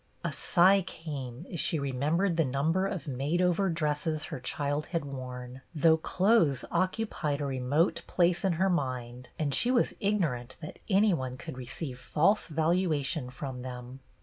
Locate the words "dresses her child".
3.69-4.87